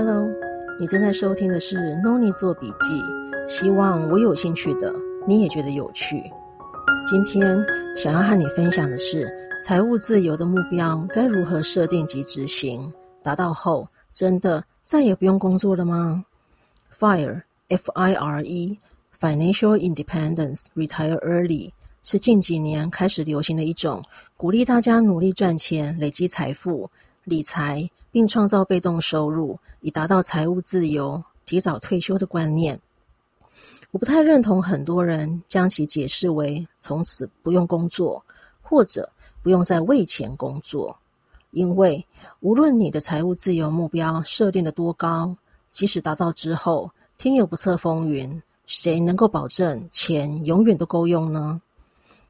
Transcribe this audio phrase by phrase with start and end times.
[0.00, 0.28] Hello，
[0.78, 3.02] 你正在收听的是 Noni 做笔记，
[3.48, 4.94] 希望我有兴趣的
[5.26, 6.22] 你也觉得有趣。
[7.04, 7.58] 今天
[7.96, 9.28] 想要和你分享的是
[9.60, 12.92] 财务自由的目标该如何设定及执行，
[13.24, 16.24] 达到后真的再也不用工作了吗
[16.96, 18.78] ？FIRE F-I-R-E
[19.18, 21.72] Financial Independence Retire Early
[22.04, 24.00] 是近几年开始流行的一种
[24.36, 26.88] 鼓励大家努力赚钱、累积财富。
[27.28, 32.80] 理财并创造被动收入，以达到财务自由、提早退休的观念。
[33.90, 38.22] 我不太认同很多人将其解释为从此不用工作，
[38.60, 39.08] 或者
[39.42, 40.96] 不用再为钱工作。
[41.52, 42.04] 因为
[42.40, 45.34] 无论你的财务自由目标设定的多高，
[45.70, 51.60] 即使达到之后，天有不测风云，谁能够保证钱永远都够用呢？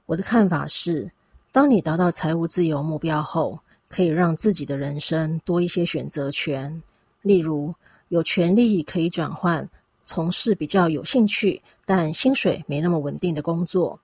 [0.06, 1.11] 我的看法是，
[1.51, 6.83] 当你达到财务自由目标后，可以让自己的人生多一些选择权，
[7.23, 7.74] 例如
[8.09, 9.69] 有权利可以转换
[10.05, 13.98] 从事比较有兴趣但薪水没那么稳定的工作。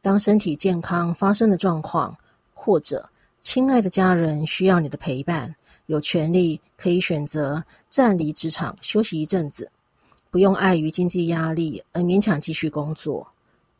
[0.00, 2.16] 当身体健康发生的状况，
[2.54, 3.08] 或者
[3.40, 5.54] 亲爱的家人需要你的陪伴，
[5.86, 9.70] 有权利可以选择暂离职场休息一阵子，
[10.30, 13.26] 不用碍于经济压力而勉强继续工作。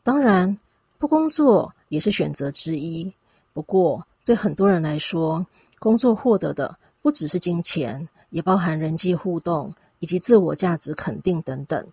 [0.01, 0.57] 当然，
[0.97, 3.11] 不工作也是选择之一，
[3.53, 5.45] 不过，对很多人来说，
[5.79, 11.85] 工作获得的不只是金钱，也包含人际互动以及自我价值肯定等等。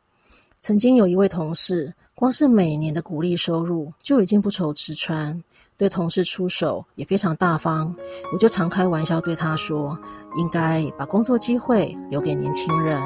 [0.60, 5.42] 曾经有一位同事，光是每年的股利收入就已经不愁吃穿，
[5.76, 7.92] 对同事出手也非常大方。
[8.32, 9.98] 我就常开玩笑对他说
[10.36, 13.02] ：“应该把工作机会留给年轻人。”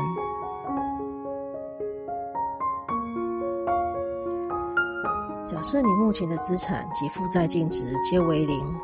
[5.46, 8.74] 假设你目前的资产及负债净值皆为零。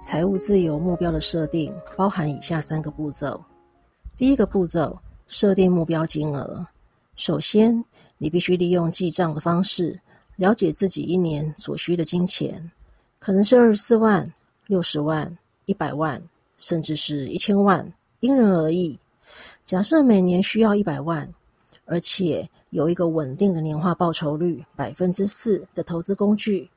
[0.00, 3.38] 财务自由目标的设定包含以下三个步骤。
[4.16, 6.66] 第一个步骤，设定目标金额。
[7.16, 7.84] 首先，
[8.16, 10.00] 你必须利用记账的方式，
[10.36, 12.70] 了解自己一年所需的金钱，
[13.18, 14.32] 可能是二十四万、
[14.66, 15.36] 六十万、
[15.66, 16.22] 一百万，
[16.56, 18.98] 甚至是一千万，因人而异。
[19.66, 21.30] 假设每年需要一百万，
[21.84, 26.70] 而且有一个稳定的年化报酬率百分之四的投资工具。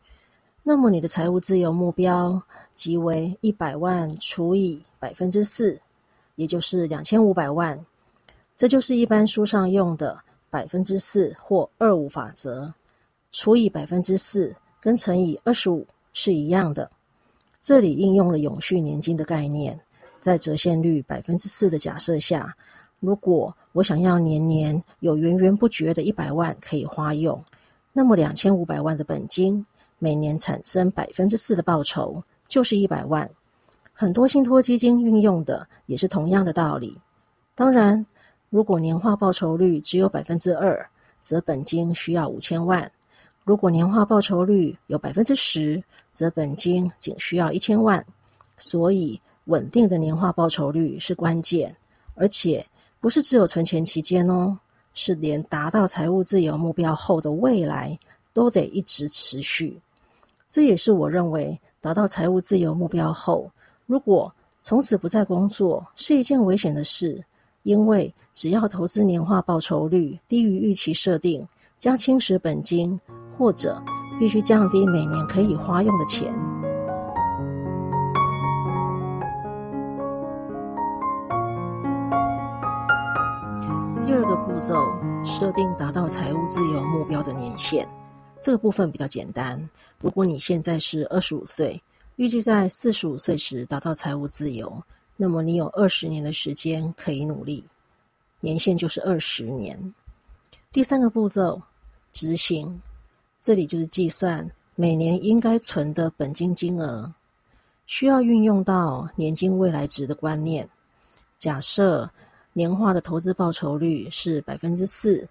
[0.66, 2.42] 那么你的财务自由目标
[2.74, 5.80] 即为一百万除以百分之四，
[6.36, 7.80] 也就是两千五百万。
[8.56, 10.20] 这就是一般书上用的
[10.50, 12.74] 百分之四或二五法则，
[13.32, 16.90] 除以百分之四跟乘以二十五是一样的。
[17.62, 19.80] 这里应用了永续年金的概念，
[20.20, 22.56] 在折现率百分之四的假设下，
[23.00, 27.44] 如果我想要年年有源源不绝的一百万可以花用，
[27.92, 29.66] 那么两千五百万的本金。
[30.00, 32.22] 每年产生百分之四的报酬，
[32.54, 33.28] 就是一百万。
[33.94, 36.96] 很多信托基金运用的也是同样的道理。
[37.56, 38.06] 当然，
[38.52, 40.88] 如果年化报酬率只有百分之二，
[41.20, 42.88] 则本金需要五千万；
[43.44, 48.06] 如果年化报酬率有百分之十，则本金仅需要一千万。
[48.56, 51.76] 所以，稳定的年化报酬率是关键，
[52.14, 52.64] 而且
[53.00, 54.60] 不是只有存钱期间哦，
[54.94, 57.98] 是连达到财务自由目标后的未来
[58.32, 59.82] 都得一直持续。
[60.48, 63.52] 这也是我认为达到财务自由目标后，
[63.88, 67.22] 如果从此不再工作是一件危险的事，
[67.64, 71.46] 因为只要投资年化报酬率低于预期设定，
[71.78, 72.98] 将侵蚀本金，
[73.38, 73.84] 或者
[74.18, 76.34] 必须降低每年可以花用的钱。
[84.06, 84.74] 第二个步骤，
[85.26, 87.86] 设定达到财务自由目标的年限。
[88.44, 89.58] 这个部分比较简单。
[90.00, 91.82] 如果你现在是二十五岁，
[92.18, 94.84] 预计在四十五岁时达到财务自由，
[95.16, 97.64] 那么你有二十年的时间可以努力，
[98.42, 99.94] 年限就是二十年。
[100.74, 101.62] 第三个步骤，
[102.12, 102.82] 执行，
[103.40, 107.14] 这里就是计算每年应该存的本金金额，
[107.86, 110.68] 需要运用到年金未来值的观念。
[111.38, 112.12] 假设
[112.52, 115.26] 年化的投资报酬率是百分之四，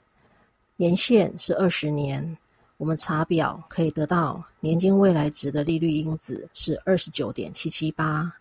[0.77, 2.39] 年限是二十年。
[2.83, 8.33] 我们查表可以得到年金未来值的利率因子是二十九点七七八。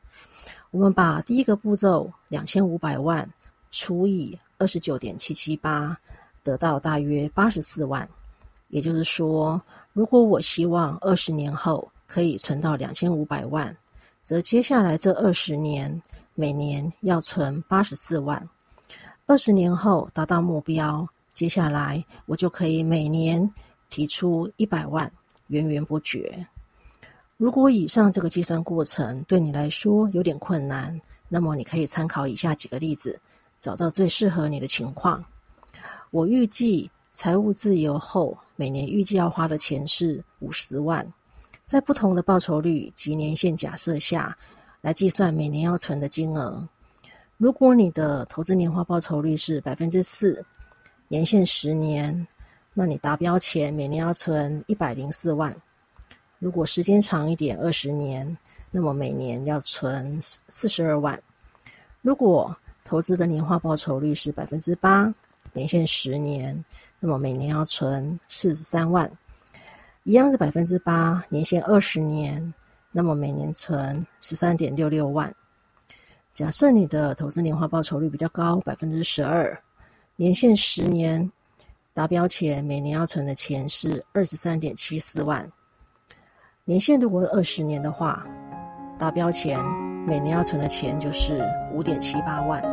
[0.71, 3.31] 我们把第一个步骤两千五百万
[3.69, 5.95] 除以二十九点七七八，
[6.41, 8.09] 得到大约八十四万。
[8.69, 9.61] 也就是说，
[9.93, 13.77] 如果我希望二十年后可以存到两千五百万，
[14.23, 16.01] 则接下来这二十年
[16.33, 18.49] 每年要存八十四万。
[19.27, 23.47] 二十年后达到目标，接下来我就可以每年。
[23.91, 25.11] 提出一百万，
[25.47, 26.47] 源源不绝。
[27.37, 33.19] 如果以上这个计算过程对你来说有点困难，那么你可以参考以下几个例子，
[33.59, 35.23] 找到最适合你的情况。
[36.09, 41.07] 我预计财务自由后，每年预计要花的钱是五十万。
[41.65, 44.37] 在不同的报酬率及年限假设下，
[44.81, 46.67] 来计算每年要存的金额。
[47.37, 50.45] 如果你的投资年化报酬率是百分之四，
[51.07, 52.27] 年限十年，
[52.73, 55.55] 那你达标前每年要存一百零四万。
[56.39, 58.37] 如果时间长一点，二十年，
[58.71, 61.21] 那么每年要存四十二万。
[62.01, 65.13] 如果投资的年化报酬率是百分之八，
[65.53, 66.63] 年限十年，
[66.99, 69.11] 那么每年要存四十三万。
[70.03, 72.53] 一样是百分之八，年限二十年，
[72.91, 75.31] 那么每年存十三点六六万。
[76.33, 79.61] 假设你的投资年化报酬率比较高，百分之十二，
[80.15, 81.31] 年限十年，
[81.93, 85.45] 达标前每年要存的钱是二十三点七四万。
[86.63, 88.25] 年限如果二十年的话，
[88.97, 89.61] 达标前
[90.07, 92.63] 每年要存的钱就是五点七八万。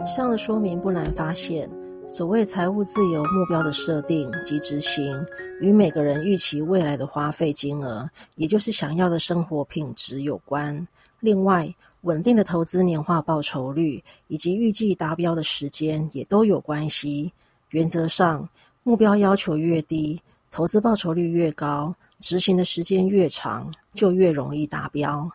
[0.00, 1.68] 以上的说明不难发现，
[2.06, 5.26] 所谓财务自由目标的设定及执行，
[5.60, 10.86] 与每个人预期未来的花费金额，也就是想要的生活品质有关。
[11.24, 17.32] 另外，稳定的投资年化报酬率以及预计达标的时间也都有关系。
[17.70, 18.46] 原则上，
[18.82, 25.26] 目标要求越低，投资报酬率越高，执行的时间越长，就越容易达标。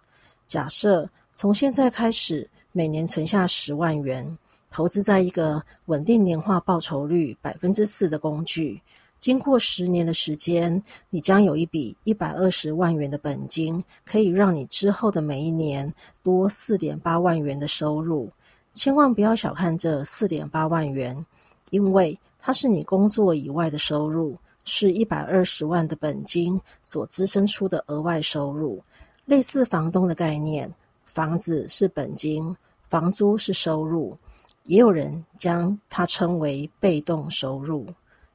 [0.46, 4.38] 假设从现在开始，每年存下十万元。
[4.70, 8.80] 投资在一个稳定年化报酬率百分之四的工具，
[9.20, 15.92] 经过十年的时间，你将有一笔一百二十万元的本金，可以让你之后的每一年
[16.24, 18.30] 多四点八万元的收入。
[18.74, 21.26] 千万不要小看这四点八万元，
[21.72, 28.82] 因为它是你工作以外的收入，是一百二十万的本金所滋生出的额外收入，
[29.26, 30.72] 类似房东的概念，
[31.04, 32.56] 房子是本金，
[32.88, 34.16] 房租是收入。
[34.64, 37.86] 也有人将它称为被动收入。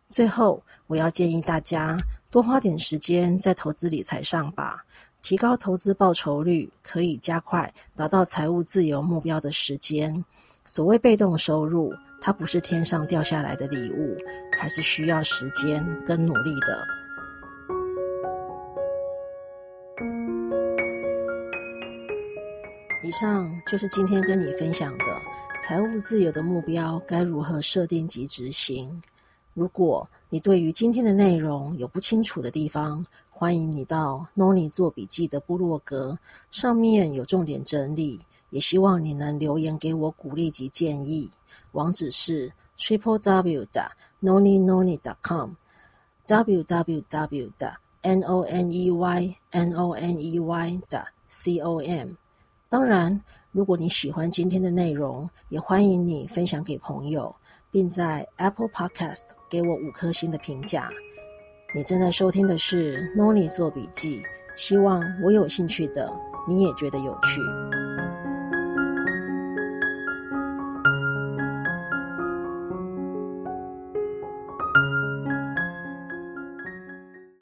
[0.09, 1.97] 最后，我要建议大家
[2.31, 4.85] 多花点时间在投资理财上吧，
[5.23, 10.25] 提高投资报酬率，可以加快达到财务自由目标的时间。
[10.67, 14.17] 所谓被动收入，它不是天上掉下来的礼物，
[14.59, 16.85] 还是需要时间跟努力的。
[23.03, 25.05] 以上就是今天跟你分享的。
[25.61, 29.03] 财务自由的目标该如何设定及执行？
[29.55, 36.19] 如果你对于今天的内容有不清楚的地方，欢迎你到 Noni 做笔记的部落格，
[36.51, 38.21] 上面有重点整理。
[38.51, 41.29] 也希望你能留言给我鼓励及建议。
[41.73, 43.91] 网址是 triple w 的
[44.23, 50.21] noni noni dot com，w w w 的 n o n e y n o n
[50.21, 52.11] e y 的 c o m。
[52.69, 53.23] 当然。
[53.55, 57.33] 如果你喜欢今天的内容，也欢迎你分享给朋友，
[57.71, 60.91] 并在 Apple Podcast 给我五颗星的评价。
[61.77, 64.21] 你正在收听的是 Noni 做笔记，
[64.57, 66.13] 希望我有兴趣的
[66.49, 67.41] 你也觉得有趣。